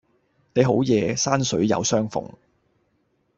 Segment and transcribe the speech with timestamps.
[0.55, 2.33] 你好嘢，山水有山逢